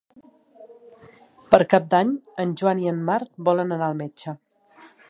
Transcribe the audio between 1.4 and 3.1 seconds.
Per Cap d'Any en Joan i en